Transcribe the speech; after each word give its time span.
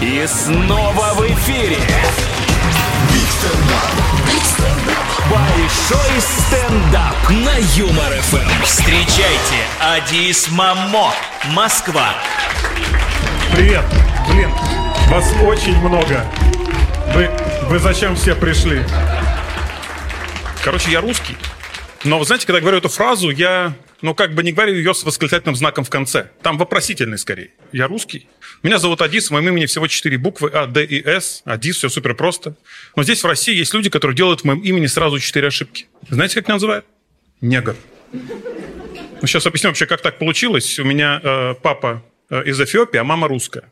И 0.00 0.26
снова 0.26 1.12
в 1.12 1.26
эфире. 1.26 1.76
Большой 5.30 6.20
стендап 6.20 7.14
на 7.28 7.56
Юмор 7.76 8.10
ФМ. 8.22 8.64
Встречайте, 8.64 9.66
Адис 9.78 10.48
Мамо, 10.50 11.12
Москва. 11.50 12.14
Привет! 13.52 13.84
Блин, 14.30 14.50
вас 15.08 15.34
очень 15.44 15.76
много. 15.80 16.24
Вы, 17.12 17.30
вы 17.64 17.78
зачем 17.78 18.16
все 18.16 18.34
пришли? 18.34 18.82
Короче, 20.64 20.92
я 20.92 21.02
русский. 21.02 21.36
Но 22.04 22.18
вы 22.18 22.24
знаете, 22.24 22.46
когда 22.46 22.58
я 22.58 22.62
говорю 22.62 22.78
эту 22.78 22.88
фразу, 22.88 23.28
я, 23.28 23.74
ну, 24.00 24.14
как 24.14 24.34
бы 24.34 24.42
не 24.42 24.52
говорю 24.52 24.74
ее 24.74 24.94
с 24.94 25.04
восклицательным 25.04 25.54
знаком 25.54 25.84
в 25.84 25.90
конце. 25.90 26.30
Там 26.42 26.56
вопросительный 26.56 27.18
скорее. 27.18 27.50
Я 27.72 27.88
русский. 27.88 28.26
Меня 28.62 28.78
зовут 28.78 29.02
Адис, 29.02 29.28
в 29.28 29.32
моем 29.32 29.48
имени 29.48 29.66
всего 29.66 29.86
четыре 29.86 30.16
буквы 30.16 30.50
А, 30.54 30.66
Д 30.66 30.82
и 30.82 31.06
С. 31.06 31.42
Адис, 31.44 31.76
все 31.76 31.90
супер 31.90 32.14
просто. 32.14 32.56
Но 32.96 33.02
здесь 33.02 33.22
в 33.22 33.26
России 33.26 33.54
есть 33.54 33.74
люди, 33.74 33.90
которые 33.90 34.16
делают 34.16 34.40
в 34.40 34.44
моем 34.44 34.60
имени 34.60 34.86
сразу 34.86 35.18
четыре 35.18 35.48
ошибки. 35.48 35.88
Знаете, 36.08 36.36
как 36.36 36.48
меня 36.48 36.54
называют? 36.54 36.86
Негр. 37.42 37.76
Ну, 38.12 39.26
сейчас 39.26 39.46
объясню 39.46 39.68
вообще, 39.68 39.84
как 39.84 40.00
так 40.00 40.18
получилось. 40.18 40.78
У 40.78 40.84
меня 40.84 41.20
э, 41.22 41.54
папа 41.62 42.02
э, 42.30 42.44
из 42.44 42.58
Эфиопии, 42.58 42.96
а 42.96 43.04
мама 43.04 43.28
русская. 43.28 43.64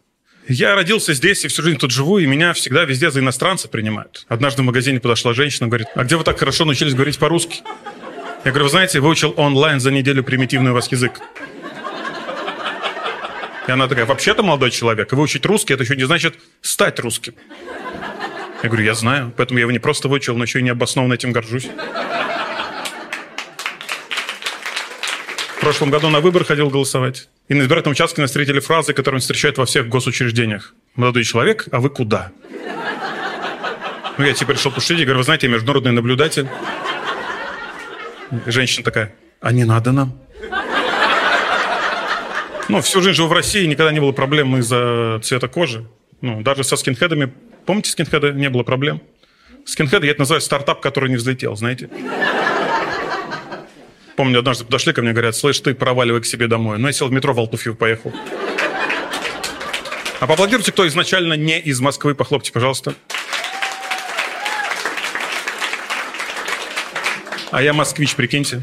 Я 0.47 0.75
родился 0.75 1.15
здесь 1.15 1.45
и 1.45 1.49
всю 1.49 1.63
жизнь 1.63 1.79
тут 1.79 1.91
живу, 1.91 2.19
и 2.19 2.27
меня 2.27 2.53
всегда 2.53 2.85
везде 2.85 3.11
за 3.11 3.21
иностранца 3.21 3.69
принимают. 3.69 4.25
Однажды 4.29 4.63
в 4.63 4.65
магазине 4.67 5.01
подошла 5.01 5.35
женщина, 5.35 5.69
говорит, 5.69 5.89
а 5.95 6.05
где 6.05 6.17
вы 6.17 6.25
так 6.25 6.39
хорошо 6.39 6.65
научились 6.65 6.95
говорить 6.95 7.19
по-русски? 7.19 7.63
Я 8.49 8.53
говорю, 8.53 8.65
вы 8.65 8.71
знаете, 8.71 9.01
выучил 9.01 9.35
онлайн 9.37 9.79
за 9.79 9.91
неделю 9.91 10.25
примитивный 10.25 10.71
у 10.71 10.75
вас 10.75 10.91
язык. 10.91 11.21
И 13.67 13.71
она 13.71 13.87
такая, 13.89 14.07
вообще-то, 14.07 14.43
молодой 14.43 14.71
человек, 14.71 15.13
выучить 15.13 15.45
русский, 15.45 15.75
это 15.75 15.83
еще 15.83 15.97
не 15.97 16.05
значит 16.05 16.35
стать 16.63 16.99
русским. 16.99 17.35
Я 18.63 18.71
говорю, 18.71 18.87
я 18.87 18.95
знаю, 18.95 19.35
поэтому 19.37 19.59
я 19.59 19.65
его 19.65 19.71
не 19.71 19.79
просто 19.79 20.09
выучил, 20.09 20.35
но 20.35 20.45
еще 20.45 20.61
и 20.61 20.63
необоснованно 20.63 21.13
этим 21.13 21.31
горжусь. 21.31 21.69
В 25.57 25.61
прошлом 25.61 25.91
году 25.91 26.09
на 26.09 26.21
выбор 26.21 26.43
ходил 26.45 26.71
голосовать. 26.71 27.29
И 27.49 27.55
на 27.55 27.61
избирательном 27.61 27.93
участке 27.93 28.23
нас 28.23 28.31
встретили 28.31 28.61
фразы, 28.61 28.95
которые 28.95 29.21
встречают 29.21 29.59
во 29.59 29.67
всех 29.67 29.91
госучреждениях. 29.91 30.73
«Молодой 30.95 31.25
человек, 31.25 31.67
а 31.71 31.81
вы 31.81 31.91
куда?» 31.91 32.33
Ну, 34.17 34.25
я 34.25 34.33
типа 34.33 34.53
решил 34.53 34.73
пошутить, 34.73 35.05
говорю, 35.05 35.19
вы 35.19 35.25
знаете, 35.25 35.49
я 35.49 35.53
международный 35.53 35.93
наблюдатель. 35.93 36.49
Женщина 38.47 38.85
такая, 38.85 39.15
а 39.41 39.53
не 39.53 39.65
надо 39.65 39.93
нам? 39.93 40.19
Ну, 42.71 42.83
всю 42.83 43.01
жизнь 43.01 43.17
живу 43.17 43.29
в 43.29 43.33
России, 43.33 43.65
никогда 43.65 43.91
не 43.93 44.01
было 44.01 44.13
проблем 44.13 44.55
из-за 44.59 45.21
цвета 45.23 45.49
кожи. 45.49 45.87
Ну, 46.21 46.43
даже 46.43 46.65
со 46.65 46.77
скинхедами, 46.77 47.33
помните 47.65 47.91
скинхеды, 47.91 48.33
не 48.33 48.51
было 48.51 48.63
проблем. 48.63 49.01
Скинхеды, 49.65 50.05
я 50.05 50.13
это 50.13 50.21
называю 50.21 50.43
стартап, 50.43 50.81
который 50.81 51.09
не 51.09 51.17
взлетел, 51.17 51.57
знаете. 51.57 51.89
Помню, 54.17 54.41
однажды 54.41 54.65
подошли 54.67 54.93
ко 54.93 55.01
мне, 55.01 55.13
говорят, 55.13 55.35
слышь, 55.35 55.61
ты 55.61 55.75
проваливай 55.75 56.21
к 56.21 56.27
себе 56.27 56.47
домой. 56.47 56.77
Ну, 56.79 56.89
я 56.89 56.93
сел 56.93 57.09
в 57.09 57.13
метро 57.13 57.33
в 57.33 57.39
Алтуфьев, 57.39 57.79
поехал. 57.79 58.13
А 60.21 60.27
поаплодируйте, 60.27 60.73
кто 60.73 60.87
изначально 60.89 61.35
не 61.35 61.61
из 61.61 61.81
Москвы, 61.81 62.15
похлопьте, 62.15 62.53
пожалуйста. 62.53 62.95
А 67.51 67.63
я 67.63 67.73
москвич, 67.73 68.15
прикиньте. 68.15 68.63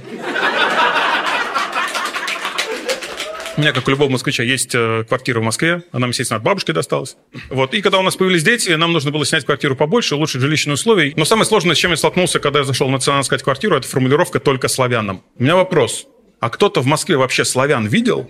У 3.57 3.61
меня, 3.61 3.71
как 3.71 3.87
у 3.87 3.91
любого 3.91 4.09
москвича, 4.09 4.43
есть 4.43 4.75
э, 4.75 5.05
квартира 5.07 5.39
в 5.39 5.43
Москве. 5.43 5.83
Она, 5.93 6.07
естественно, 6.07 6.37
от 6.37 6.43
бабушки 6.43 6.71
досталась. 6.71 7.15
Вот. 7.49 7.73
И 7.73 7.81
когда 7.81 7.99
у 7.99 8.01
нас 8.01 8.17
появились 8.17 8.43
дети, 8.43 8.71
нам 8.71 8.91
нужно 8.91 9.11
было 9.11 9.25
снять 9.25 9.45
квартиру 9.45 9.77
побольше, 9.77 10.15
улучшить 10.15 10.41
жилищные 10.41 10.73
условия. 10.73 11.13
Но 11.15 11.23
самое 11.23 11.45
сложное, 11.45 11.73
с 11.73 11.77
чем 11.77 11.91
я 11.91 11.97
столкнулся, 11.97 12.39
когда 12.39 12.59
я 12.59 12.65
зашел 12.65 12.89
в 12.89 12.91
национальную 12.91 13.23
искать 13.23 13.43
квартиру, 13.43 13.77
это 13.77 13.87
формулировка 13.87 14.41
«только 14.41 14.67
славянам». 14.67 15.23
У 15.39 15.43
меня 15.43 15.55
вопрос. 15.55 16.05
А 16.41 16.49
кто-то 16.49 16.81
в 16.81 16.85
Москве 16.85 17.15
вообще 17.15 17.45
славян 17.45 17.87
видел? 17.87 18.29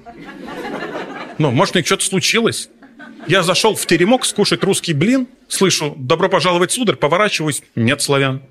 Ну, 1.40 1.50
может, 1.50 1.76
у 1.76 1.80
них 1.80 1.88
что-то 1.88 2.06
случилось? 2.06 2.70
Я 3.28 3.42
зашел 3.42 3.74
в 3.74 3.84
теремок 3.88 4.26
скушать 4.26 4.64
русский 4.64 4.94
блин, 4.94 5.28
слышу 5.48 5.96
«добро 5.98 6.30
пожаловать, 6.30 6.72
сударь», 6.72 6.98
поворачиваюсь, 6.98 7.64
нет 7.76 8.00
славян. 8.00 8.44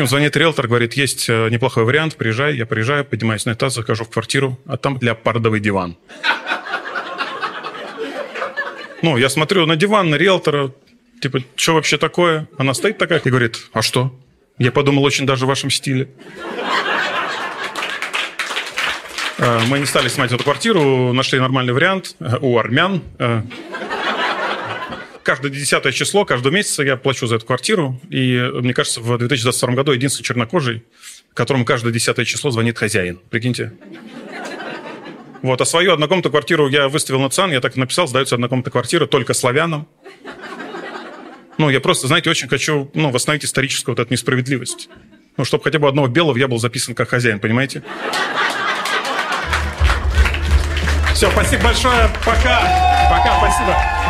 Общем, 0.00 0.08
звонит 0.08 0.34
риэлтор, 0.34 0.66
говорит, 0.66 0.94
есть 0.94 1.28
э, 1.28 1.50
неплохой 1.50 1.84
вариант, 1.84 2.16
приезжай. 2.16 2.56
Я 2.56 2.64
приезжаю, 2.64 3.04
поднимаюсь 3.04 3.44
на 3.44 3.52
этаж, 3.52 3.74
захожу 3.74 4.04
в 4.04 4.08
квартиру, 4.08 4.58
а 4.64 4.78
там 4.78 4.96
леопардовый 4.98 5.60
диван. 5.60 5.98
Ну, 9.02 9.18
я 9.18 9.28
смотрю 9.28 9.66
на 9.66 9.76
диван, 9.76 10.08
на 10.08 10.14
риэлтора, 10.14 10.72
типа, 11.20 11.40
что 11.54 11.74
вообще 11.74 11.98
такое? 11.98 12.48
Она 12.56 12.72
стоит 12.72 12.96
такая 12.96 13.18
и 13.18 13.28
говорит, 13.28 13.58
а 13.74 13.82
что? 13.82 14.18
Я 14.56 14.72
подумал, 14.72 15.04
очень 15.04 15.26
даже 15.26 15.44
в 15.44 15.48
вашем 15.48 15.68
стиле. 15.68 16.08
Э, 19.36 19.60
Мы 19.68 19.80
не 19.80 19.84
стали 19.84 20.08
снимать 20.08 20.32
эту 20.32 20.42
квартиру, 20.42 21.12
нашли 21.12 21.38
нормальный 21.38 21.74
вариант 21.74 22.16
э, 22.20 22.38
у 22.40 22.56
армян. 22.56 23.02
Каждое 25.22 25.50
десятое 25.50 25.92
число, 25.92 26.24
каждого 26.24 26.52
месяца 26.52 26.82
я 26.82 26.96
плачу 26.96 27.26
за 27.26 27.36
эту 27.36 27.46
квартиру. 27.46 28.00
И, 28.08 28.36
мне 28.54 28.72
кажется, 28.72 29.00
в 29.00 29.18
2022 29.18 29.74
году 29.74 29.92
единственный 29.92 30.24
чернокожий, 30.24 30.84
которому 31.34 31.64
каждое 31.64 31.92
десятое 31.92 32.24
число 32.24 32.50
звонит 32.50 32.78
хозяин. 32.78 33.20
Прикиньте. 33.28 33.72
Вот, 35.42 35.60
а 35.60 35.64
свою 35.64 35.92
однокомнатную 35.92 36.30
квартиру 36.30 36.68
я 36.68 36.88
выставил 36.88 37.20
на 37.20 37.30
ЦАН, 37.30 37.52
я 37.52 37.60
так 37.60 37.76
и 37.76 37.80
написал, 37.80 38.06
сдается 38.06 38.34
однокомнатная 38.34 38.72
квартира 38.72 39.06
только 39.06 39.32
славянам. 39.32 39.88
Ну, 41.56 41.70
я 41.70 41.80
просто, 41.80 42.06
знаете, 42.06 42.30
очень 42.30 42.48
хочу 42.48 42.90
ну, 42.94 43.10
восстановить 43.10 43.44
историческую 43.44 43.94
вот 43.94 44.02
эту 44.02 44.12
несправедливость. 44.12 44.88
Ну, 45.36 45.44
чтобы 45.44 45.64
хотя 45.64 45.78
бы 45.78 45.88
одного 45.88 46.08
белого 46.08 46.36
я 46.36 46.48
был 46.48 46.58
записан 46.58 46.94
как 46.94 47.08
хозяин, 47.10 47.38
понимаете? 47.40 47.82
Все, 51.14 51.30
спасибо 51.30 51.64
большое, 51.64 52.10
пока. 52.24 52.60
Пока, 53.10 53.38
спасибо. 53.38 54.09